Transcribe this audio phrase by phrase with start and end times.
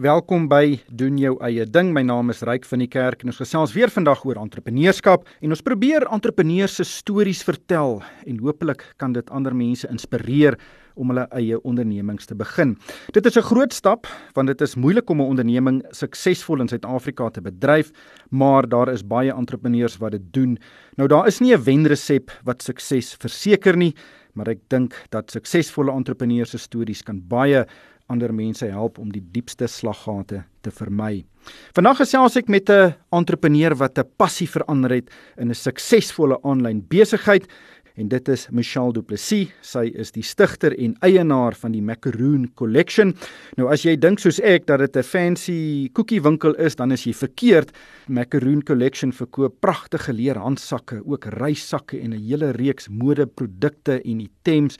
[0.00, 1.90] Welkom by doen jou eie ding.
[1.92, 5.52] My naam is Ryk van die Kerk en ons gesels weer vandag oor entrepreneurskap en
[5.52, 10.56] ons probeer entrepreneurs se stories vertel en hopelik kan dit ander mense inspireer
[10.96, 12.78] om hulle eie ondernemings te begin.
[13.12, 17.28] Dit is 'n groot stap want dit is moeilik om 'n onderneming suksesvol in Suid-Afrika
[17.28, 17.92] te bedryf,
[18.30, 20.58] maar daar is baie entrepreneurs wat dit doen.
[20.96, 23.94] Nou daar is nie 'n wenresep wat sukses verseker nie,
[24.34, 27.66] maar ek dink dat suksesvolle entrepreneurs se stories kan baie
[28.12, 31.24] ander mense help om die diepste slaggate te vermy.
[31.74, 36.86] Vandag gesels ek met 'n entrepreneur wat 'n passie verander het in 'n suksesvolle aanlyn
[36.88, 37.48] besigheid
[37.96, 39.50] en dit is Michelle Du Plessis.
[39.60, 43.14] Sy is die stigter en eienaar van die Macaroon Collection.
[43.56, 47.12] Nou as jy dink soos ek dat dit 'n fancy koekiewinkel is, dan is jy
[47.12, 47.72] verkeerd.
[48.08, 54.78] Macaroon Collection verkoop pragtige leer handsakke, ook reissakke en 'n hele reeks modeprodukte en items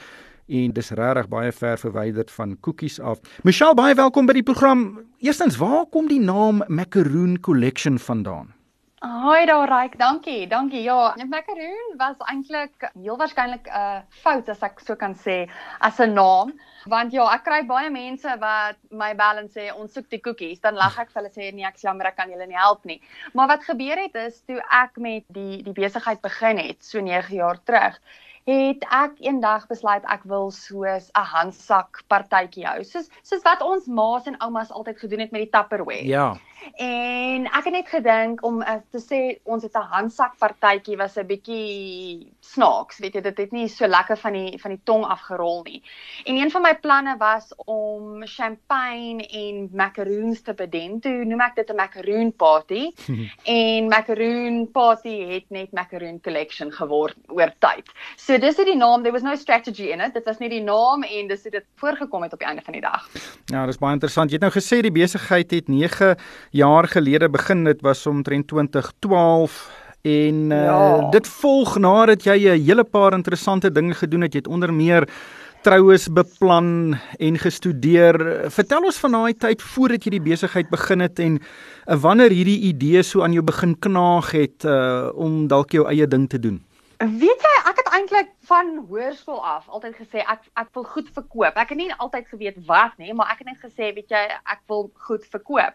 [0.48, 3.20] en dis regtig baie ver verwyderd van koekies af.
[3.42, 5.00] Michelle, baie welkom by die program.
[5.18, 8.61] Eerstens, waar kom die naam Macaroon Collection vandaan?
[9.02, 10.46] Hoi daar Ryk, dankie.
[10.46, 10.82] Dankie.
[10.82, 15.50] Ja, Macaroon was eintlik heel waarskynlik 'n uh, fout as ek so kan sê
[15.80, 16.52] as 'n naam,
[16.86, 20.60] want ja, ek kry baie mense wat my bel en sê ons soek die koekies,
[20.60, 23.00] dan lag ek vir hulle sê nee, ek jammer ek kan julle nie help nie.
[23.34, 27.34] Maar wat gebeur het is toe ek met die die besigheid begin het so 9
[27.34, 27.98] jaar terug,
[28.46, 32.84] het ek eendag besluit ek wil soos 'n handsak partytjie hou.
[32.84, 36.06] Soos soos wat ons ma's en oumas altyd gedoen het met die Tupperware.
[36.06, 36.36] Ja.
[36.76, 41.16] En ek het net gedink om uh, te sê ons het 'n handsak partytjie was
[41.18, 45.04] 'n bietjie snaaks, weet jy, dit het nie so lekker van die van die tong
[45.04, 45.82] afgerol nie.
[46.24, 51.00] En een van my planne was om champagne en macaroons te bedien.
[51.00, 52.90] Toe noem ek dit 'n macaroon party.
[53.44, 57.90] en macaroon party het net macaroon collection geword oor tyd.
[58.16, 60.14] So dis is die naam, there was no strategy in it.
[60.14, 62.72] Dit was net die naam en dis het dit voorgekom het op die einde van
[62.72, 63.08] die dag.
[63.46, 64.30] Ja, dis baie interessant.
[64.30, 66.16] Jy het nou gesê die besigheid het 9
[66.52, 69.70] jaar gelede begin dit was omtrent 2012
[70.02, 71.08] en uh, ja.
[71.10, 75.08] dit volg nadat jy 'n hele paar interessante dinge gedoen het jy het onder meer
[75.62, 81.18] troues beplan en gestudeer vertel ons van daai tyd voordat jy die besigheid begin het
[81.18, 85.88] en uh, wanneer hierdie idee so aan jou begin knaag het uh, om dalk jou
[85.88, 86.60] eie ding te doen
[87.02, 91.56] Weet jy, ek het eintlik van hoërskool af altyd gesê ek ek wil goed verkoop.
[91.58, 94.20] Ek het nie altyd geweet wat nie, maar ek het net gesê, weet jy,
[94.54, 95.74] ek wil goed verkoop.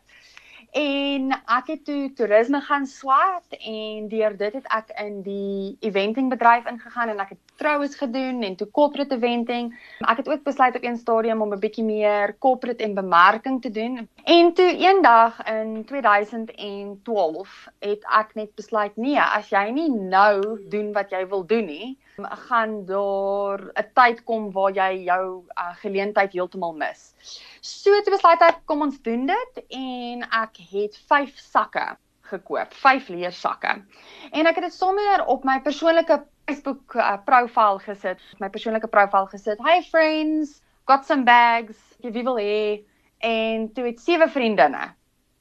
[0.72, 6.30] En ek het toe toerisme gaan swat en deur dit het ek in die eventing
[6.30, 9.72] bedryf ingegaan en ek het troues gedoen en toe corporate eventing.
[10.00, 13.72] Ek het ook besluit op een stadium om 'n bietjie meer corporate en bemarking te
[13.72, 14.10] doen.
[14.24, 20.94] En toe eendag in 2012 het ek net besluit nee, as jy nie nou doen
[20.94, 26.34] wat jy wil doen nie, gaan daar 'n tyd kom waar jy jou uh, geleentheid
[26.34, 27.14] heeltemal mis.
[27.62, 31.98] So toe besluit ek kom ons doen dit en ek het 5 sakke
[32.30, 33.74] gekoop, 5 leersakke.
[34.32, 39.28] En ek het dit sommer op my persoonlike Facebook uh, profiel gesit, my persoonlike profiel
[39.32, 39.62] gesit.
[39.66, 42.84] Hi friends, got some bags, jy wil hê
[43.26, 44.92] en toe het sewe vriendinne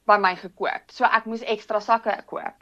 [0.07, 0.87] by my gekoop.
[0.91, 2.55] So ek moes ekstra sakke koop.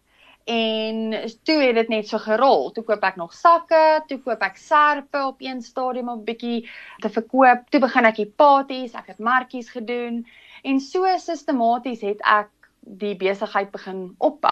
[0.45, 1.15] En
[1.47, 2.69] toe het dit net so gerol.
[2.73, 6.67] Toe koop ek nog sakke, toe koop ek serpe op een stadium om bietjie
[7.01, 7.65] te verkoop.
[7.73, 10.25] Toe begin ek die parties, ek het markies gedoen
[10.65, 12.49] en so sistematies het ek
[12.85, 14.51] die besigheid begin opbou.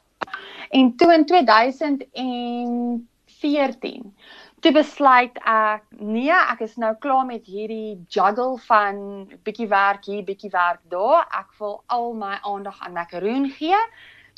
[0.70, 4.14] En toe in 2014
[4.64, 8.98] toe besluit ek, nee, ek is nou klaar met hierdie juggle van
[9.44, 11.26] bietjie werk hier, bietjie werk daar.
[11.36, 13.80] Ek wil al my aandag aan macaroon gee.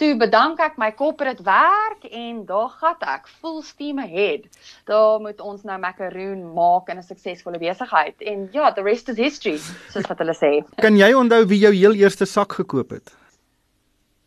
[0.01, 4.50] Toe bedank ek my corporate werk en daar gat ek full steam ahead.
[4.89, 9.17] Daar moet ons nou macaroon maak in 'n suksesvolle besigheid en ja, the rest is
[9.17, 9.57] history,
[9.94, 10.66] soos wat hulle sê.
[10.81, 13.13] Kan jy onthou wie jou heel eerste sak gekoop het?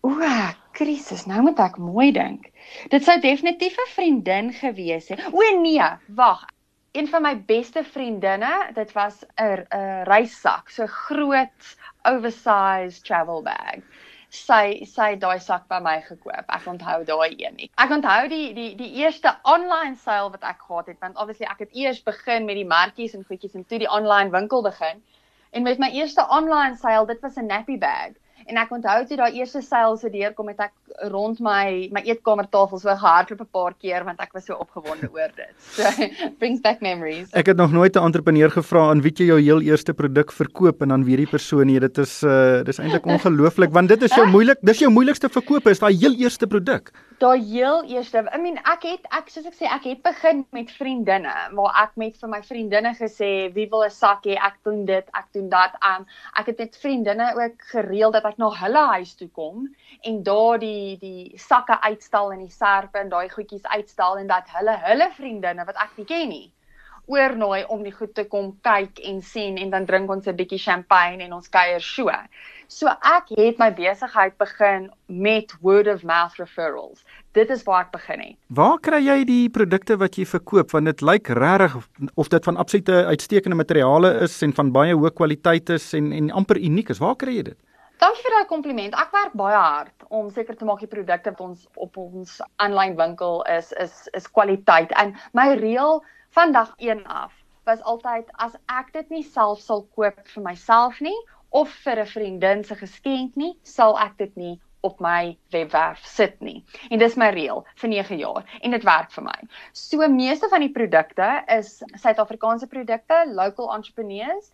[0.09, 0.15] O,
[0.79, 2.47] krisis, nou moet ek mooi dink.
[2.93, 5.25] Dit sou definitief 'n vriendin gewees het.
[5.33, 5.89] O nee,
[6.21, 6.47] wag.
[6.93, 11.75] Een van my beste vriendinne, dit was 'n 'n reissak, so groot
[12.05, 13.85] oversized travel bag
[14.37, 16.45] sy sy daai sak by my gekoop.
[16.53, 17.71] Ek onthou daai een nie.
[17.81, 21.65] Ek onthou die die die eerste online sale wat ek gehad het want obviously ek
[21.65, 25.03] het eers begin met die merkies en goedjies en toe die online winkel begin.
[25.53, 28.13] En met my eerste online sale, dit was 'n nappy bag.
[28.49, 30.73] En ek onthou toe daai eerste sales se deurkom het ek
[31.13, 35.29] rond my my eetkamertafel so gehardloop 'n paar keer want ek was so opgewonde oor
[35.37, 35.53] dit.
[35.77, 35.85] So
[36.41, 37.29] brings back memories.
[37.33, 40.83] Ek het nog nooit 'n entrepreneur gevra aan wie jy jou heel eerste produk verkoop
[40.83, 41.79] en dan weer die persoon nie.
[41.81, 45.67] Dit is uh dis eintlik ongelooflik want dit is jou moeilik, dis jou moeilikste verkoop
[45.69, 46.93] is daai heel eerste produk.
[47.19, 50.71] Daai heel eerste, I mean ek het ek soos ek sê ek het begin met
[50.71, 54.39] vriendinne waar ek met vir my vriendinne gesê wie wil 'n sak hê?
[54.39, 55.77] Ek doen dit, ek doen dat.
[55.85, 56.07] Um
[56.39, 59.67] ek het met vriendinne ook gereël dat ek na hulle huis toe kom
[60.11, 64.55] en daar die die sakke uitstal en die serpe en daai goedjies uitstal en dat
[64.59, 66.47] hulle hulle vriendinne wat ek nie ken nie
[67.09, 70.61] oornooi om die goed te kom kyk en sien en dan drink ons 'n bietjie
[70.61, 72.13] champagne en ons kuier so.
[72.69, 77.05] So ek het my besigheid begin met word of mouth referrals.
[77.33, 78.37] Dit is waar ek begin het.
[78.49, 80.71] Waar kry jy die produkte wat jy verkoop?
[80.71, 81.77] Want dit lyk regtig
[82.15, 86.31] of dit van absolute uitstekende materiale is en van baie hoë kwaliteit is en en
[86.31, 86.99] amper uniek is.
[86.99, 87.59] Waar kry jy dit?
[87.99, 88.95] Dankie vir daai kompliment.
[88.95, 92.93] Ek werk baie hard om seker te maak die produkte wat ons op ons aanlyn
[93.01, 94.93] winkel is is is kwaliteit.
[95.03, 95.99] En my reël
[96.37, 97.33] van dag 1 af
[97.67, 101.17] was altyd as ek dit nie self sal koop vir myself nie
[101.51, 104.55] of vir 'n vriendin se geskenk nie, sal ek dit nie
[104.87, 106.63] op my webwerf sit nie.
[106.91, 109.39] En dis my reël vir 9 jaar en dit werk vir my.
[109.73, 114.53] So meeste van die produkte is Suid-Afrikaanse produkte, local entrepreneurs.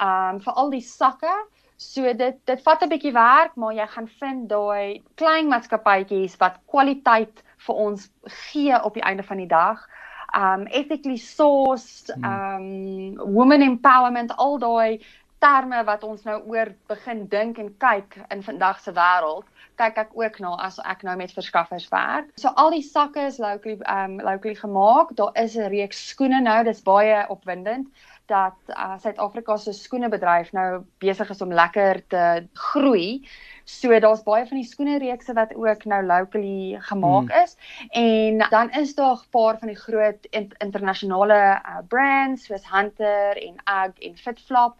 [0.00, 1.36] Um vir al die sakke,
[1.76, 6.60] so dit dit vat 'n bietjie werk, maar jy gaan vind daai klein maatskappytjies wat
[6.66, 9.88] kwaliteit vir ons gee op die einde van die dag
[10.36, 12.24] um ethically sourced hmm.
[12.24, 15.00] um women empowerment al daai
[15.38, 19.44] terme wat ons nou oor begin dink en kyk in vandag se wêreld
[19.76, 22.32] kyk ek ook na as ek nou met verskaffers werk.
[22.40, 25.14] So al die sakke is locally um locally gemaak.
[25.16, 27.88] Daar is 'n reeks skoene nou, dis baie opwindend
[28.26, 33.28] dat uh, Suid-Afrika se skoenebedryf nou besig is om lekker te groei.
[33.64, 37.42] So daar's baie van die skoene reekse wat ook nou locally gemaak hmm.
[37.42, 37.56] is
[37.90, 40.26] en dan is daar 'n paar van die groot
[40.58, 44.74] internasionale uh, brands soos Hunter en UGG en Fitflop.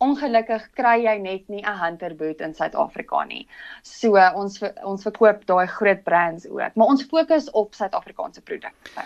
[0.00, 3.46] Ongelukkig kry jy net nie 'n Hunter boot in Suid-Afrika nie.
[3.82, 9.04] So ons ons verkoop daai groot brands ook, maar ons fokus op Suid-Afrikaanse produkte.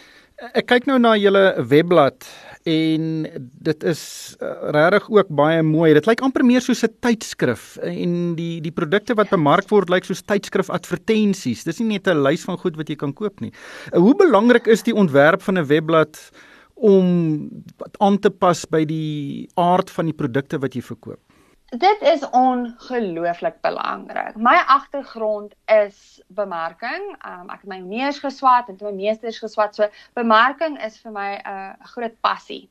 [0.59, 2.27] Ek kyk nou na julle webblad
[2.67, 3.27] en
[3.69, 4.01] dit is
[4.43, 5.93] uh, regtig ook baie mooi.
[5.95, 10.05] Dit lyk amper meer soos 'n tydskrif en die die produkte wat bemark word lyk
[10.05, 11.63] soos tydskrif advertensies.
[11.65, 13.53] Dis nie net 'n lys van goed wat jy kan koop nie.
[13.93, 16.19] Uh, hoe belangrik is die ontwerp van 'n webblad
[16.75, 17.49] om
[17.99, 21.21] aan te pas by die aard van die produkte wat jy verkoop?
[21.75, 24.37] Dit is ongelooflik belangrik.
[24.37, 27.17] My agtergrond is bemarking.
[27.27, 29.75] Um, ek het my meesters geswat en my meesters geswat.
[29.75, 32.69] So bemarking is vir my 'n uh, groot passie.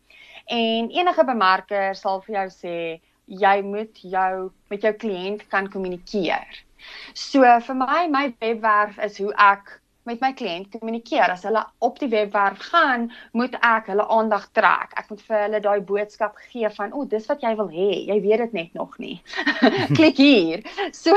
[0.47, 2.77] En enige bemarker sal vir jou sê
[3.25, 6.63] jy moet jou met jou kliënt kan kommunikeer.
[7.13, 9.79] So vir my my webwerf is hoe ek
[10.09, 11.31] met my kliënt kommunikeer.
[11.33, 14.95] As hulle op die webwerf gaan, moet ek hulle aandag trek.
[14.99, 17.91] Ek moet vir hulle daai boodskap gee van, "O, oh, dis wat jy wil hê.
[18.07, 19.21] Jy weet dit net nog nie."
[19.97, 20.63] Klik hier.
[20.91, 21.15] So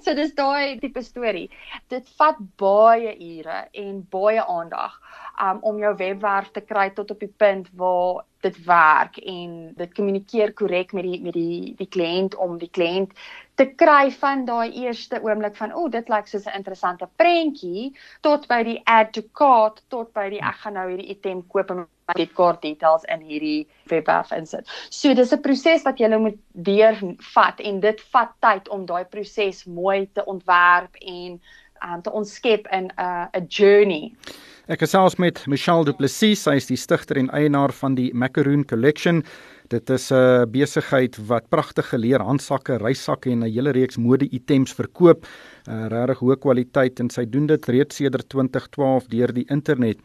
[0.00, 1.50] so dis daai tipe storie.
[1.88, 5.00] Dit vat baie ure en baie aandag
[5.40, 9.94] um, om jou webwerf te kry tot op die punt waar dit werk en dit
[9.96, 13.14] kommunikeer korrek met die met die die kliënt om die kliënt
[13.54, 17.92] te kry van daai eerste oomblik van o, oh, dit lyk soos 'n interessante prentjie
[18.20, 21.70] tot by die add to cart tot by die ek gaan nou hierdie item koop
[21.70, 24.68] en my creditcard details in hierdie webwerf insit.
[24.90, 29.64] So dis 'n proses wat jy moet deurvat en dit vat tyd om daai proses
[29.64, 31.40] mooi te ontwerp en
[31.84, 34.12] um, te ontskep in 'n uh, 'n journey.
[34.64, 38.62] Ek gesels met Michelle Du Plessis, sy is die stigter en eienaar van die Macaroon
[38.64, 39.18] Collection.
[39.68, 45.26] Dit is 'n besigheid wat pragtige leer handsakke, reissakke en 'n hele reeks mode-items verkoop.
[45.64, 49.96] Uh, regtig hoë kwaliteit en sy doen dit reeds sedert 2012 deur die internet.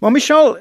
[0.00, 0.54] Maar Michelle,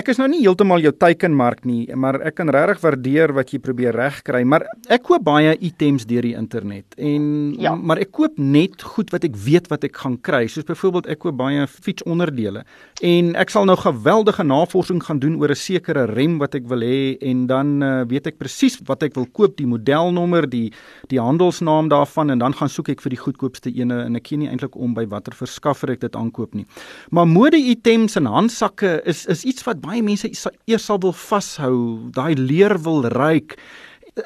[0.00, 3.60] ek is nou nie heeltemal jou teikenmark nie, maar ek kan regtig waardeer wat jy
[3.60, 7.26] probeer regkry, maar ek koop baie items deur die internet en
[7.60, 7.74] ja.
[7.76, 11.20] maar ek koop net goed wat ek weet wat ek gaan kry, soos byvoorbeeld ek
[11.26, 12.64] koop baie fietsonderdele
[13.04, 16.80] en ek sal nou geweldige navorsing gaan doen oor 'n sekere rem wat ek wil
[16.80, 20.72] hê en dan uh, weet ek presies wat ek wil koop, die modelnommer, die
[21.12, 24.42] die handelsnaam daarvan en dan gaan soek ek vir die goedkoopste ene en ek ken
[24.42, 26.66] nie eintlik om by watter verskaffer ek dit aankoop nie.
[27.10, 30.30] Maar mode-items en handsakke is is iets wat baie mense
[30.66, 33.58] eers sal wil vashou, daai leer wil ryk.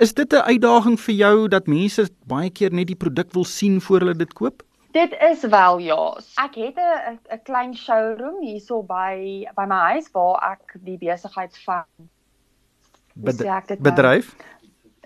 [0.00, 3.80] Is dit 'n uitdaging vir jou dat mense baie keer net die produk wil sien
[3.80, 4.62] voor hulle dit koop?
[4.92, 6.16] Dit is wel ja.
[6.36, 11.58] Ek het 'n 'n klein showroom hierso by by my huis waar ek die besigheid
[11.64, 11.84] van
[13.14, 13.36] Bed
[13.80, 14.34] bedryf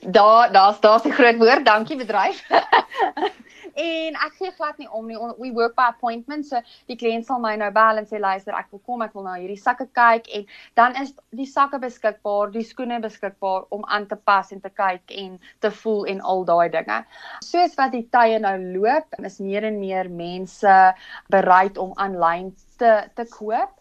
[0.00, 1.64] Daar daar's daar's die groot woord.
[1.64, 2.46] Dankie bedryf.
[3.76, 5.18] en ek gee glad nie om nie.
[5.38, 6.46] We work by appointment.
[6.48, 9.26] So die kliënt sal my nou bel en sê luister, ek wil kom, ek wil
[9.28, 10.46] na hierdie sakke kyk en
[10.78, 15.14] dan is die sakke beskikbaar, die skoene beskikbaar om aan te pas en te kyk
[15.22, 17.00] en te voel en al daai dinge.
[17.44, 20.76] Soos wat die tye nou loop, is meer en meer mense
[21.32, 23.72] bereid om aanlyn te te koop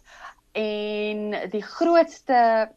[0.56, 2.70] en die grootste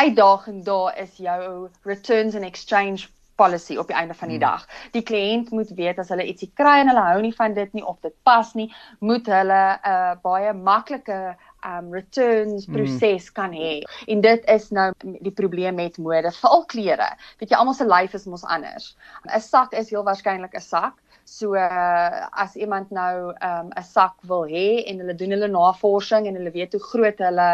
[0.00, 3.08] uitdaging daar is jou returns and exchange
[3.40, 4.48] policy op die einde van die hmm.
[4.48, 4.66] dag.
[4.96, 7.86] Die kliënt moet weet as hulle ietsie kry en hulle hou nie van dit nie
[7.86, 8.68] of dit pas nie,
[9.00, 11.20] moet hulle 'n uh, baie maklike
[11.66, 12.74] um returns hmm.
[12.74, 13.34] proses mm.
[13.36, 13.82] kan hê.
[14.06, 14.88] En dit is nou
[15.20, 17.10] die probleem met mode, veral klere.
[17.40, 18.94] Weet jy almal se lyf is mos anders.
[19.28, 20.96] 'n Sak is heel waarskynlik 'n sak.
[21.24, 26.26] So uh, as iemand nou um 'n sak wil hê en hulle doen hulle navorsing
[26.26, 27.50] en hulle weet hoe groot hulle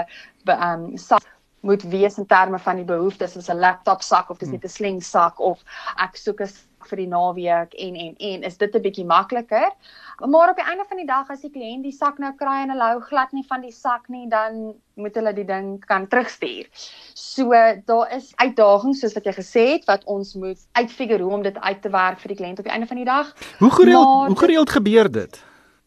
[0.46, 1.26] um sak
[1.66, 4.76] moet wees in terme van die behoeftes soos 'n laptop sak of dis net 'n
[4.78, 5.62] sling sak of
[5.98, 6.50] ek soek 'n
[6.90, 9.70] vir die naweek en en en is dit 'n bietjie makliker.
[10.18, 12.70] Maar op die einde van die dag as die kliënt die sak nou kry en
[12.70, 16.66] hulle hou glad nie van die sak nie, dan moet hulle die ding kan terugstuur.
[17.14, 17.50] So
[17.84, 21.58] daar is uitdagings soos wat jy gesê het wat ons moet uitfigure hoe om dit
[21.58, 23.34] uit te werk vir die kliënt op die einde van die dag.
[23.58, 25.44] Hoe gereeld maar, hoe gereeld gebeur dit?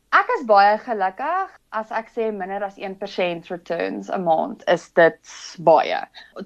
[0.09, 5.33] Ek is baie gelukkig as ek sê minder as 1% returns 'n maand is dit
[5.67, 5.99] baie.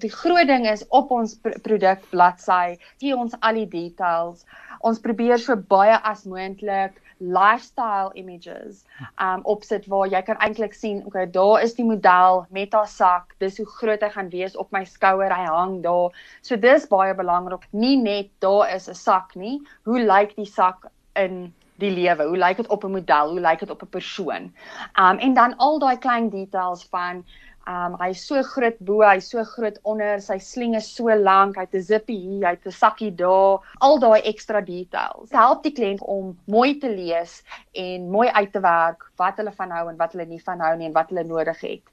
[0.04, 4.46] Die groot ding is op ons pr produk bladsy, gee ons al die details.
[4.82, 8.84] Ons probeer so baie as moontlik lifestyle images
[9.28, 13.36] um opsit waar jy kan eintlik sien, okay, daar is die model met haar sak.
[13.40, 15.32] Dis hoe groot hy gaan wees op my skouer.
[15.32, 16.12] Hy hang daar.
[16.42, 17.68] So dis baie belangrik.
[17.72, 19.62] Nie net daar is 'n sak nie.
[19.86, 22.24] Hoe lyk die sak in die lewe.
[22.24, 23.30] Hoe lyk dit op 'n model?
[23.30, 24.54] Hoe lyk dit op 'n persoon?
[25.00, 27.26] Um en dan al daai klein details van
[27.68, 31.16] um hy is so groot bo, hy is so groot onder, sy sling is so
[31.16, 35.30] lank, hy het 'n zippie hier, hy het 'n sakkie daar, al daai ekstra details.
[35.30, 39.52] Dit help die kliënt om mooi te lees en mooi uit te werk wat hulle
[39.52, 41.84] van hou en wat hulle nie van hou nie en wat hulle nodig het.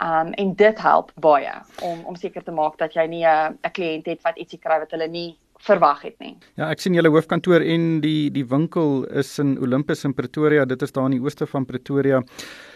[0.00, 1.52] Um en dit help baie
[1.82, 4.78] om om seker te maak dat jy nie 'n 'n kliënt het wat ietsie kry
[4.78, 6.36] wat hulle nie verwag het nie.
[6.56, 10.64] Ja, ek sien julle hoofkantoor en die die winkel is in Olympus in Pretoria.
[10.64, 12.22] Dit is daar in die ooste van Pretoria.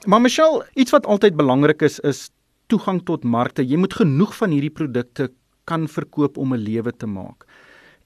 [0.06, 2.28] Maar Michelle, iets wat altyd belangrik is is
[2.70, 3.66] toegang tot markte.
[3.66, 5.30] Jy moet genoeg van hierdie produkte
[5.64, 7.46] kan verkoop om 'n lewe te maak.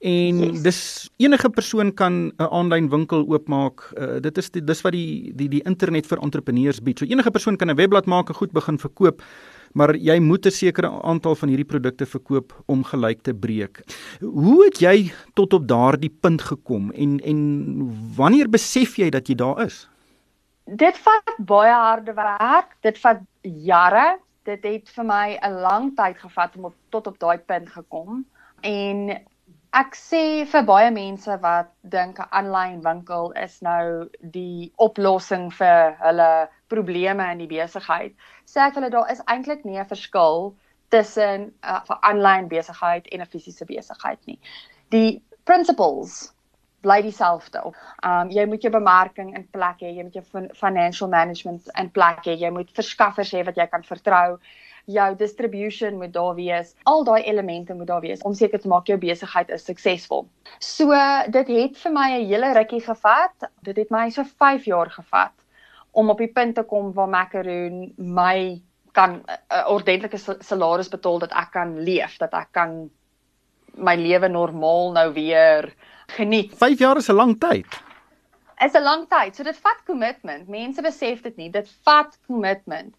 [0.05, 0.63] En yes.
[0.63, 3.93] dis enige persoon kan 'n aanlyn winkel oopmaak.
[3.97, 6.99] Uh, dit is die, dis wat die die die internet vir entrepreneurs bied.
[6.99, 9.23] So enige persoon kan 'n webblad maak en goed begin verkoop
[9.75, 13.83] maar jy moet 'n sekere aantal van hierdie produkte verkoop om gelyk te breek.
[14.21, 17.39] Hoe het jy tot op daardie punt gekom en en
[18.17, 19.89] wanneer besef jy dat jy daar is?
[20.65, 24.19] Dit vat baie harde werk, dit vat jare.
[24.45, 28.25] Dit het vir my 'n lang tyd gevat om op, tot op daai punt gekom
[28.61, 29.25] en
[29.75, 35.97] ek sê vir baie mense wat dink 'n aanlyn winkel is nou die oplossing vir
[36.03, 38.15] hulle probleme in die besigheid,
[38.47, 40.55] sê ek hulle daar is eintlik nie 'n verskil
[40.91, 44.39] tussen 'n uh, aanlyn besigheid en 'n fisiese besigheid nie.
[44.91, 46.35] Die principles
[46.85, 47.61] bly dieselfde.
[48.05, 52.27] Um jy moet jou bemarking in plek hê, jy moet jou financial management in plek
[52.29, 54.39] hê, jy moet verskaffers hê wat jy kan vertrou
[54.85, 56.75] jou distribution moet daar wees.
[56.83, 60.27] Al daai elemente moet daar wees om seker te maak jou besigheid is suksesvol.
[60.59, 60.91] So
[61.31, 63.51] dit het vir my 'n hele rukkie gevat.
[63.63, 65.33] Dit het my so 5 jaar gevat
[65.93, 68.61] om op die punt te kom waar Macaroon my
[68.93, 72.91] kan 'n uh, ordentlike salaris betaal dat ek kan leef, dat ek kan
[73.75, 75.75] my lewe normaal nou weer
[76.07, 76.55] geniet.
[76.57, 77.67] 5 jaar is 'n lang tyd.
[78.65, 79.37] Is 'n lang tyd.
[79.37, 80.49] So dit vat commitment.
[80.49, 81.51] Mense besef dit nie.
[81.51, 82.95] Dit vat commitment.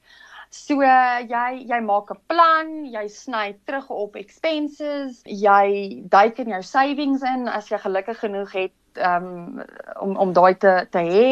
[0.56, 6.62] So jy jy maak 'n plan, jy sny terug op expenses, jy duik in jou
[6.64, 9.60] savings in as jy gelukkig genoeg het um,
[10.00, 11.28] om om daai te te hê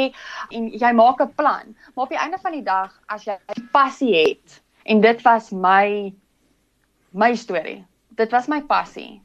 [0.51, 1.71] en jy maak 'n plan.
[1.93, 3.39] Maar op die einde van die dag as jy
[3.71, 6.13] passie het en dit was my
[7.11, 7.85] my storie.
[8.19, 9.22] Dit was my passie.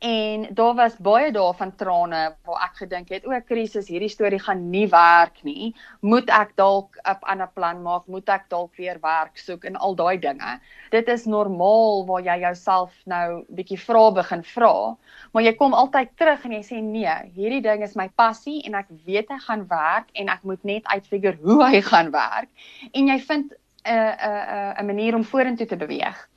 [0.00, 4.38] En daar was baie dae van trane waar ek gedink het, o, krisis, hierdie storie
[4.40, 5.74] gaan nie werk nie.
[6.00, 8.06] Moet ek dalk 'n ander plan maak?
[8.06, 10.54] Moet ek dalk weer werk soek en al daai dinge.
[10.90, 14.96] Dit is normaal waar jy jouself nou bietjie vra begin vra,
[15.32, 18.74] maar jy kom altyd terug en jy sê nee, hierdie ding is my passie en
[18.74, 22.48] ek weet hy gaan werk en ek moet net uitfigure hoe hy gaan werk.
[22.92, 23.52] En jy vind
[23.84, 26.28] 'n 'n 'n manier om vorentoe te beweeg.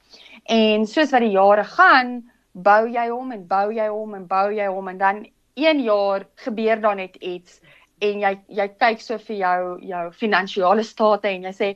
[0.51, 4.49] En soos wat die jare gaan, bou jy hom en bou jy hom en bou
[4.53, 7.61] jy hom en dan een jaar gebeur daar net iets
[8.01, 11.75] en jy jy kyk so vir jou jou finansiële state en jy sê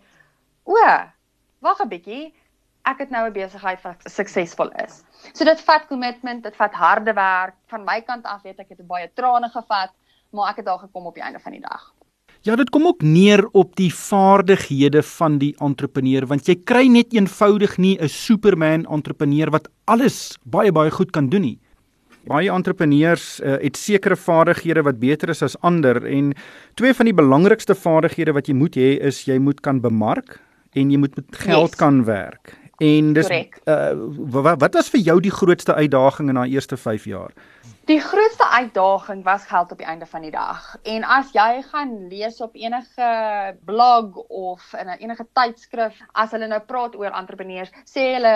[0.66, 0.76] o
[1.62, 2.34] wag 'n bietjie
[2.88, 5.04] ek het nou 'n besigheid wat suksesvol is.
[5.34, 7.56] So dit vat commitment, dit vat harde werk.
[7.68, 9.92] Van my kant af weet ek het baie trane gevat,
[10.32, 11.94] maar ek het daar gekom op die einde van die dag.
[12.48, 17.12] Ja, dit kom ook neer op die vaardighede van die entrepreneur want jy kry net
[17.12, 21.60] eenvoudig nie 'n superman entrepreneur wat alles baie baie goed kan doen nie.
[22.24, 26.34] Baie entrepreneurs uh, het sekere vaardighede wat beter is as ander en
[26.76, 30.40] twee van die belangrikste vaardighede wat jy moet hê is jy moet kan bemark
[30.72, 31.76] en jy moet met geld yes.
[31.76, 32.56] kan werk.
[32.80, 33.92] En dis uh,
[34.32, 37.34] wat wat was vir jou die grootste uitdaging in daai eerste 5 jaar?
[37.88, 40.76] Die grootste uitdaging was geld op die einde van die dag.
[40.84, 43.12] En as jy gaan lees op enige
[43.66, 48.34] blog of in 'n enige tydskrif, as hulle nou praat oor entrepreneurs, sê hulle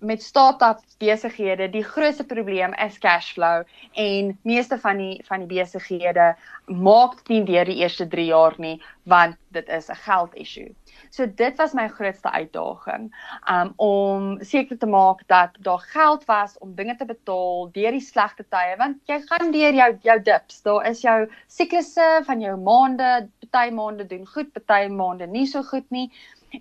[0.00, 5.50] met start-up besighede, die grootste probleem is cash flow en meeste van die van die
[5.60, 6.34] besighede
[6.66, 10.74] maak nie deur die eerste 3 jaar nie, want dit is 'n geld issue.
[11.10, 13.10] So dit was my grootste uitdaging
[13.50, 18.00] um om seker te maak dat daar geld was om dinge te betaal deur die
[18.00, 20.62] slegte tye want jy gaan deur jou jou dips.
[20.62, 25.62] Daar is jou siklusse van jou maande, party maande doen goed, party maande nie so
[25.62, 26.10] goed nie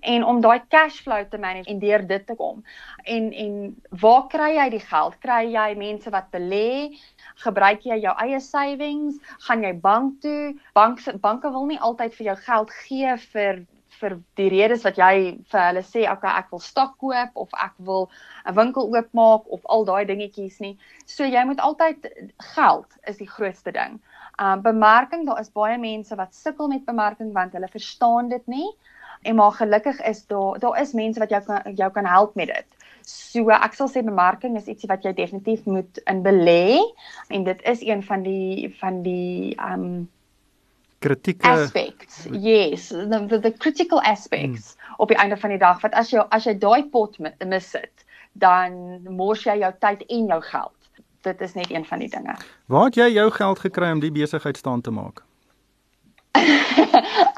[0.01, 2.63] en om daai cash flow te manage en deur dit te kom.
[3.03, 3.55] En en
[3.89, 5.17] waar kry jy die geld?
[5.23, 6.93] Kry jy mense wat belê?
[7.45, 9.17] Gebruik jy jou eie savings?
[9.47, 10.55] Gaan jy bank toe?
[10.77, 13.65] Bank banke wil nie altyd vir jou geld gee vir
[13.99, 15.13] vir die redes wat jy
[15.51, 18.07] vir hulle sê, okay, ek wil stok koop of ek wil
[18.45, 20.77] 'n winkel oopmaak of al daai dingetjies nie.
[21.05, 22.07] So jy moet altyd
[22.53, 23.99] geld is die grootste ding.
[24.39, 28.69] Um bemarking, daar is baie mense wat sukkel met bemarking want hulle verstaan dit nie.
[29.21, 32.47] En maar gelukkig is daar daar is mense wat jou kan jou kan help met
[32.47, 32.65] dit.
[33.03, 36.79] So ek sal sê bemarking is ietsie wat jy definitief moet in belê
[37.27, 40.09] en dit is een van die van die um
[40.99, 42.27] kritieke aspects.
[42.31, 44.95] Yes, the the, the critical aspects hmm.
[44.97, 48.05] op die einde van die dag wat as jy as jy daai pot mis sit,
[48.33, 50.75] dan mors jy jou tyd en jou geld.
[51.27, 52.35] Dit is net een van die dinge.
[52.71, 55.23] Waar het jy jou geld gekry om die besigheid staan te maak?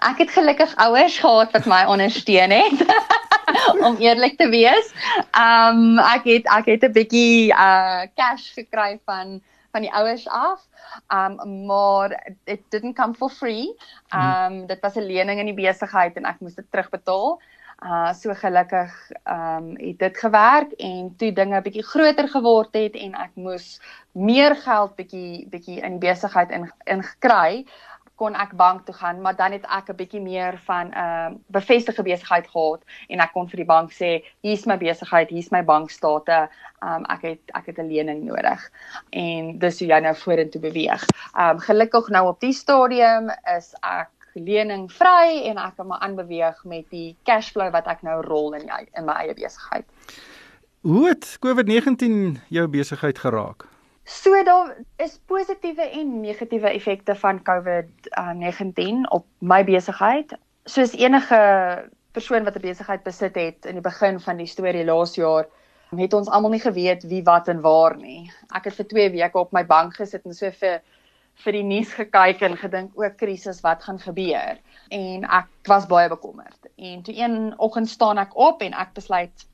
[0.01, 2.85] ek het gelukkig ouers gehad wat my ondersteun het.
[3.87, 4.91] om eerlik te wees.
[5.37, 9.41] Um ek het ek het 'n bietjie uh cash gekry van
[9.71, 10.67] van die ouers af.
[11.13, 13.75] Um maar it didn't come for free.
[14.13, 17.41] Um dit was 'n lening in die besigheid en ek moes dit terugbetaal.
[17.81, 23.13] Uh so gelukkig um het dit gewerk en toe dinge bietjie groter geword het en
[23.13, 23.81] ek moes
[24.11, 27.65] meer geld bietjie bietjie in die besigheid in ingekry
[28.21, 31.29] kon ek bank toe gaan, maar dan het ek 'n bietjie meer van 'n uh,
[31.57, 34.11] bevestigde besigheid gehad en ek kon vir die bank sê,
[34.45, 36.49] hier's my besigheid, hier's my bankstate.
[36.81, 38.61] Um ek het ek het 'n lening nodig.
[39.09, 41.05] En dis hoe jy nou vorentoe beweeg.
[41.37, 46.63] Um gelukkig nou op die stadium is ek lening vry en ek kan maar aanbeweeg
[46.63, 49.85] met die cashflow wat ek nou rol in my, in my eie besigheid.
[50.81, 53.70] Hoe het COVID-19 jou besigheid geraak?
[54.11, 60.33] So daar is positiewe en negatiewe effekte van COVID-19 op my besigheid.
[60.67, 61.39] Soos enige
[62.11, 65.47] persoon wat 'n besigheid besit het in die begin van die storie laas jaar,
[65.95, 68.31] het ons almal nie geweet wie wat en waar nie.
[68.55, 70.81] Ek het vir 2 weke op my bank gesit en so vir
[71.43, 74.59] vir die nuus gekyk en gedink o, krisis, wat gaan gebeur?
[74.89, 76.67] En ek was baie bekommerd.
[76.75, 79.47] En toe een oggend staan ek op en ek besluit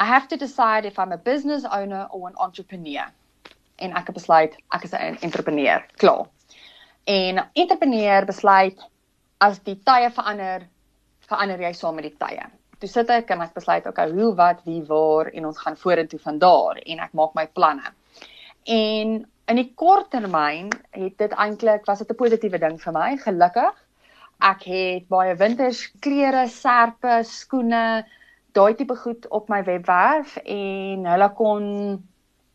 [0.00, 3.12] I have to decide if I'm a business owner or an entrepreneur
[3.78, 5.84] en ek het besluit ek is 'n entrepreneur.
[5.96, 6.26] Klaar.
[7.04, 8.78] En entrepreneur besluit
[9.40, 10.66] as die tye verander,
[11.28, 12.44] verander jy saam met die tye.
[12.78, 16.18] Toe sit ek en ek besluit okay, hoe wat wie waar en ons gaan vorentoe
[16.18, 17.92] van daar en ek maak my planne.
[18.66, 23.16] En in die kort termyn het dit eintlik was dit 'n positiewe ding vir my,
[23.16, 23.74] gelukkig.
[24.40, 28.04] Ek het baie wintersklere, serpe, skoene,
[28.52, 31.64] daai tipe goed op my webwerf en hulle kon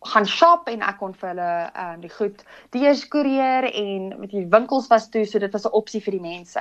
[0.04, 2.44] gaan shop en ek kon vir hulle ehm um, die goed
[2.76, 6.60] deurskoerier en met die winkels was toe so dit was 'n opsie vir die mense.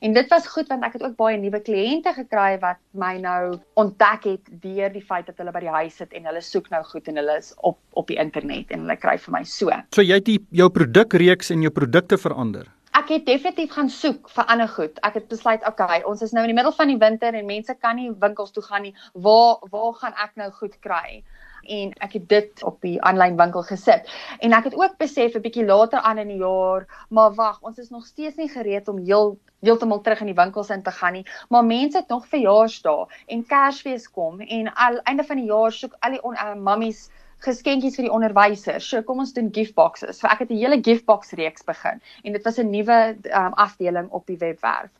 [0.00, 3.58] En dit was goed want ek het ook baie nuwe kliënte gekry wat my nou
[3.74, 6.82] ontdek het deur die feit dat hulle by die huis sit en hulle soek nou
[6.82, 9.70] goed en hulle is op op die internet en hulle kry vir my so.
[9.94, 12.66] So jy het die, jou produkreeks en jou produkte verander.
[12.92, 14.98] Ek het definitief gaan soek vir ander goed.
[15.00, 17.74] Ek het besluit, okay, ons is nou in die middel van die winter en mense
[17.80, 18.94] kan nie winkels toe gaan nie.
[19.14, 21.22] Waar waar gaan ek nou goed kry?
[21.62, 24.08] En ek het dit op die aanlyn winkel gesit.
[24.38, 27.78] En ek het ook besef 'n bietjie later aan in die jaar, maar wag, ons
[27.78, 31.12] is nog steeds nie gereed om heel heeltemal terug in die winkels in te gaan
[31.12, 31.26] nie.
[31.48, 35.96] Maar mense het nog verjaarsdae en Kersfees kom en al einde van die jaar soek
[36.00, 37.10] al die uh, mammies
[37.42, 38.88] geskenkies vir die onderwysers.
[38.88, 40.18] So kom ons doen gift boxes.
[40.18, 43.52] So ek het 'n hele gift box reeks begin en dit was 'n nuwe um,
[43.54, 44.90] afdeling op die webwerf.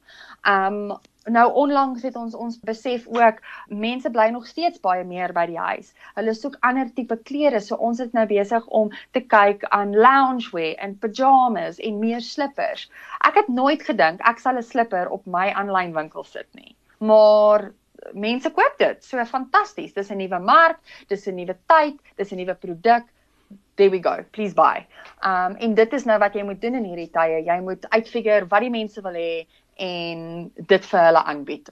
[0.42, 0.98] Um
[1.30, 5.58] nou onlangs het ons ons besef ook mense bly nog steeds baie meer by die
[5.58, 5.92] huis.
[6.14, 10.74] Hulle soek ander tipe klere, so ons is nou besig om te kyk aan loungewear
[10.82, 12.88] en pyjamas en meer slippers.
[13.26, 16.76] Ek het nooit gedink ek sal 'n slipper op my aanlyn winkel sit nie.
[16.98, 17.72] Maar
[18.12, 19.04] mense koop dit.
[19.04, 19.92] So fantasties.
[19.94, 23.04] Dis 'n nuwe mark, dis 'n nuwe tyd, dis 'n nuwe produk.
[23.76, 24.24] There we go.
[24.32, 24.86] Please buy.
[25.24, 27.44] Um en dit is nou wat jy moet doen in hierdie tye.
[27.44, 31.70] Jy moet uitfigure wat die mense wil hê en dit vir hulle aanbied.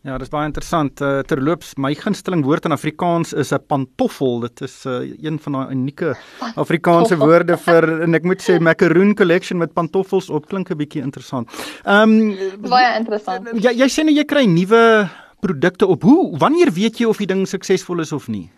[0.00, 1.00] Ja, dis baie interessant.
[1.04, 4.40] Uh, terloops, my gunsteling woord in Afrikaans is 'n pantoffel.
[4.40, 6.14] Dit is uh, een van daai unieke
[6.56, 11.02] Afrikaanse woorde vir en ek moet sê macaroon collection met pantoffels op klink 'n bietjie
[11.02, 11.52] interessant.
[11.84, 13.52] Ehm um, baie interessant.
[13.52, 16.02] Jy jy sê nou jy kry nuwe produkte op.
[16.02, 18.48] Hoe wanneer weet jy of die ding suksesvol is of nie?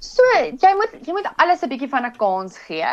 [0.00, 2.88] So, jy moet jy moet alles 'n bietjie van 'n kans gee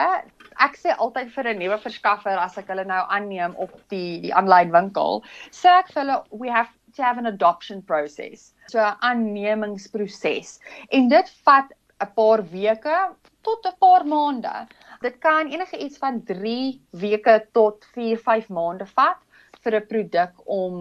[0.65, 4.33] ek sê altyd vir 'n nuwe verskaffer as ek hulle nou aanneem op die die
[4.33, 8.53] aanlyn winkel, sê ek vir hulle we have to have an adoption process.
[8.67, 10.59] So 'n aannemingsproses.
[10.91, 12.97] En dit vat 'n paar weke
[13.41, 14.67] tot 'n paar maande.
[15.01, 19.17] Dit kan enige iets van 3 weke tot 4, 5 maande vat
[19.67, 20.73] vir 'n produk om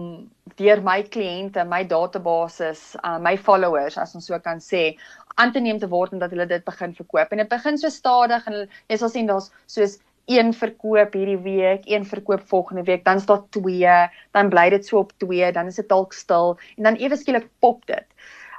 [0.57, 4.95] deur my kliënte, my databasis, uh, my followers as ons so kan sê,
[5.37, 7.31] aan te neem te word en dat hulle dit begin verkoop.
[7.31, 11.85] En dit begin so stadig en jy sal sien daar's soos een verkoop hierdie week,
[11.87, 13.97] een verkoop volgende week, dan staan twee,
[14.35, 17.47] dan bly dit so op twee, dan is dit dalk stil en dan ewe skielik
[17.59, 18.05] pop dit.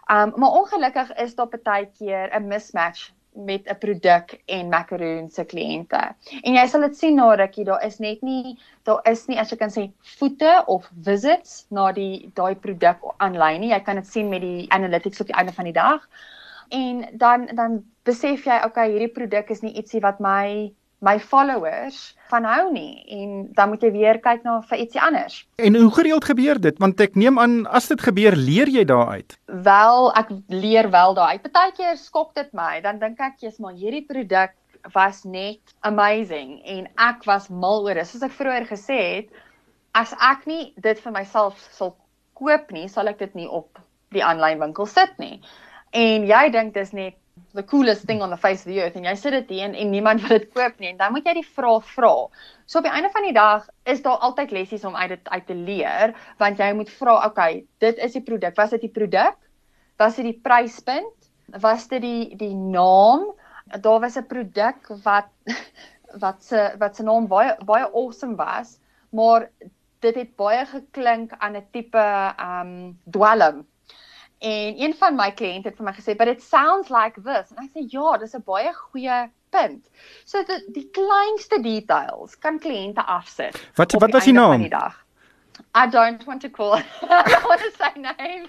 [0.08, 5.44] Um maar ongelukkig is daar baie keer 'n mismatch met 'n produk en macaroon se
[5.44, 6.00] kliënte.
[6.42, 9.50] En jy sal dit sien na rukkie, daar is net nie daar is nie as
[9.50, 13.70] jy kan sê voete of visits na die daai produk aanlyn nie.
[13.70, 16.08] Jy kan dit sien met die analytics op die einde van die dag
[16.68, 20.72] en dan dan besef jy okay hierdie produk is nie ietsie wat my
[21.04, 25.40] my followers van hou nie en dan moet jy weer kyk na vir ietsie anders.
[25.56, 26.78] En hoe gereeld gebeur dit?
[26.82, 29.36] Want ek neem aan as dit gebeur, leer jy daaruit.
[29.46, 31.44] Wel, ek leer wel daaruit.
[31.46, 32.80] Partykeer skok dit my.
[32.84, 34.56] Dan dink ek jy's maar hierdie produk
[34.94, 38.08] was net amazing en ek was mal oor dit.
[38.08, 39.32] Soos ek vroeër gesê het,
[39.98, 41.96] as ek nie dit vir myself sal
[42.38, 43.80] koop nie, sal ek dit nie op
[44.14, 45.38] die aanlyn winkel sit nie
[45.96, 47.16] en jy dink dis net
[47.54, 49.90] the coolest thing on the face of the earth en jy sit dit hier en
[49.90, 52.12] niemand wil dit koop nie en dan moet jy die vraag vra.
[52.66, 55.46] So op die einde van die dag is daar altyd lessies om uit dit uit
[55.46, 58.56] te leer want jy moet vra, okay, dit is die produk.
[58.56, 59.38] Was dit die produk?
[59.98, 61.30] Was dit die pryspunt?
[61.62, 63.30] Was dit die die naam?
[63.80, 65.32] Daar was 'n produk wat
[66.24, 68.78] wat se wat se naam baie baie awesome was,
[69.10, 69.50] maar
[70.00, 72.04] dit het baie geklink aan 'n tipe
[72.38, 73.66] um dwelm
[74.38, 77.64] En een van my kliënte het vir my gesê, "But it sounds like this." En
[77.64, 79.90] ek sê, "Ja, dis 'n baie goeie punt."
[80.24, 83.70] So die, die kleinste details kan kliënte afsit.
[83.74, 84.70] Wat wat was die naam?
[85.74, 86.74] I don't want to call.
[87.02, 88.48] I don't want to say names.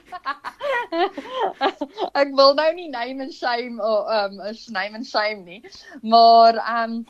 [2.21, 5.63] ek wil nou nie name and shame of um name and shame nie.
[6.01, 7.05] Maar um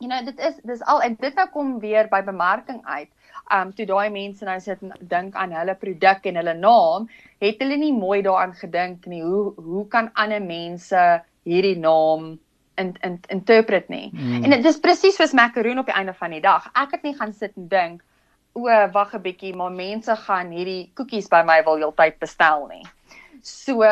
[0.00, 3.10] you know, dit is dis al en dit nou kom weer by bemarking uit
[3.52, 7.08] um toe daai mense nou sit en dink aan hulle produk en hulle naam,
[7.44, 9.22] het hulle nie mooi daaraan gedink nie.
[9.22, 11.02] Hoe hoe kan ander mense
[11.44, 12.38] hierdie naam
[12.80, 14.08] in in interpret nie?
[14.12, 14.44] Mm.
[14.44, 16.70] En dit is presies soos macaroon op die einde van die dag.
[16.72, 18.02] Ek het nie gaan sit en dink
[18.54, 22.84] o, wag 'n bietjie, maar mense gaan hierdie koekies by my wil heeltyd bestel nie.
[23.42, 23.82] So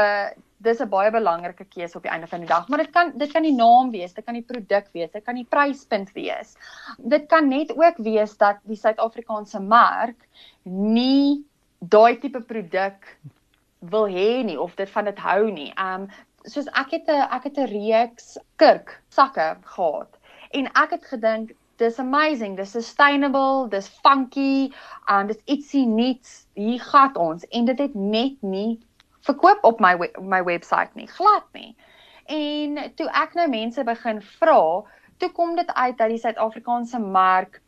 [0.62, 3.32] dis 'n baie belangrike keuse op die einde van die dag, maar dit kan dit
[3.32, 6.56] kan die naam wees, dit kan die produk wees, dit kan die pryspunt wees.
[6.98, 10.28] Dit kan net ook wees dat die Suid-Afrikaanse mark
[10.62, 11.44] nie
[11.78, 13.08] daai tipe produk
[13.80, 15.72] wil hê nie of dit van dit hou nie.
[15.78, 16.08] Um
[16.44, 20.18] soos ek het 'n ek het 'n reeks kurk sakke gehad
[20.50, 24.70] en ek het gedink dis amazing, dis sustainable, dis funky,
[25.10, 26.46] um dis ietsie nuuts.
[26.54, 28.78] Hier gaan ons en dit het net nie
[29.26, 31.76] verkoop op my my webwerf nie, glad nie.
[32.26, 34.62] En toe ek nou mense begin vra,
[35.18, 37.60] toe kom dit uit dat die Suid-Afrikaanse mark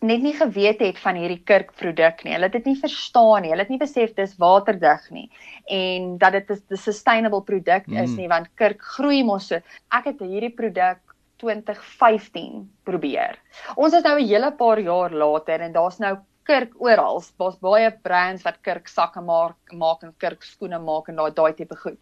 [0.00, 2.32] net nie geweet het van hierdie kurkproduk nie.
[2.36, 3.50] Hulle het dit nie verstaan nie.
[3.50, 5.26] Hulle het nie besef dis waterdig nie
[5.74, 8.16] en dat dit 'n sustainable produk is mm.
[8.16, 9.60] nie want kurk groei mos so.
[9.90, 11.00] Ek het hierdie produk
[11.38, 13.38] 2015 probeer.
[13.76, 16.16] Ons is nou 'n hele paar jaar later en daar's nou
[16.48, 17.22] kurk oral.
[17.40, 21.52] Daar's baie brands wat kurk sakke maak, maak en kurk skoene maak en daai daai
[21.58, 21.98] tipe goed.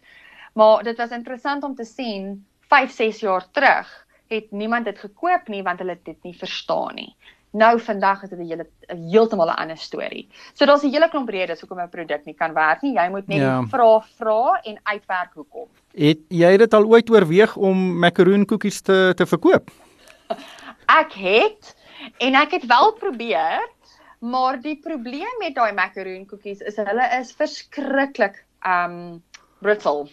[0.57, 3.89] Maar dit was interessant om te sien 5, 6 jaar terug
[4.27, 7.11] het niemand dit gekoop nie want hulle dit nie verstaan nie.
[7.57, 10.27] Nou vandag is dit 'n hele heeltemal 'n ander storie.
[10.53, 12.93] So daar's 'n hele klomp redes hoekom 'n produk nie kan werk nie.
[12.93, 13.63] Jy moet net ja.
[13.63, 15.67] vra vra en uitwerk hoekom.
[15.93, 19.71] Het jy dit al ooit oorweeg om macaroon koekies te te verkoop?
[21.01, 21.75] Ek het
[22.17, 23.59] en ek het wel probeer
[24.19, 29.21] Maar die probleem met daai macaroon koekies is hulle is verskriklik um
[29.61, 30.07] brittle.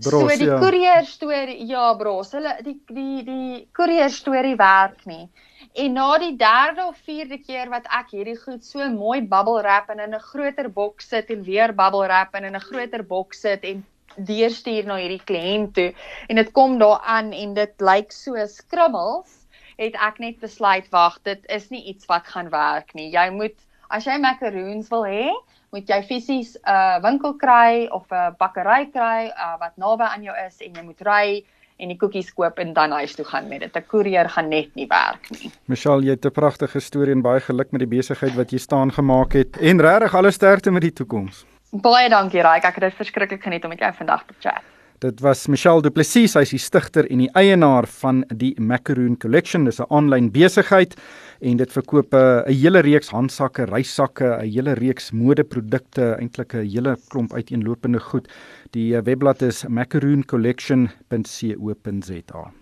[0.00, 0.56] Bros, so die ja.
[0.60, 5.28] koerier storie, ja bros, hulle die die die koerier storie werk nie.
[5.76, 9.92] En na die derde of vierde keer wat ek hierdie goed so mooi bubble wrap
[9.92, 13.40] en in 'n groter boks sit en weer bubble wrap en in 'n groter boks
[13.40, 13.84] sit en
[14.16, 15.92] deurstuur na hierdie kliënt toe
[16.28, 19.39] en dit kom daar aan en dit lyk so skrummels,
[19.80, 23.08] het ek net besluit wag, dit is nie iets wat gaan werk nie.
[23.12, 23.56] Jy moet
[23.90, 25.30] as jy macaroons wil hê,
[25.74, 30.04] moet jy fisies 'n uh, winkel kry of 'n uh, bakkery kry uh, wat naby
[30.04, 31.44] aan jou is en jy moet ry
[31.80, 33.76] en die koekies koop en dan huis toe gaan met dit.
[33.76, 35.50] 'n Koerier gaan net nie werk nie.
[35.66, 38.92] Michelle, jy het 'n pragtige storie en baie geluk met die besigheid wat jy staan
[38.92, 41.46] gemaak het en regtig alle sterkte met die toekoms.
[41.72, 44.62] Baie dankie Raik, ek het dit verskriklik geniet om met jou vandag te chat.
[45.00, 49.16] Dit was Michelle Du Plessis, sy is die stigter en die eienaar van die Macaroon
[49.16, 49.64] Collection.
[49.64, 50.94] Dis 'n aanlyn besigheid
[51.40, 56.96] en dit verkoop 'n hele reeks handsakke, reissakke, 'n hele reeks modeprodukte, eintlik 'n hele
[57.08, 58.28] klomp uiteenlopende goed.
[58.72, 62.52] Die eh, webblad is macarooncollection.co.za.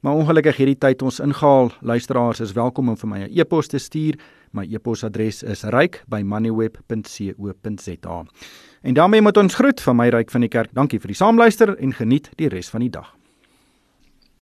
[0.00, 1.70] Maar ongelukkig hierdie tyd ons ingehaal.
[1.80, 4.14] Luisteraars is welkom om vir my 'n e-pos te stuur.
[4.52, 8.24] My e-posadres is ryk@moneyweb.co.za.
[8.86, 10.70] En daarmee moet ons groet van my ryk van die kerk.
[10.70, 13.15] Dankie vir die saamluister en geniet die res van die dag.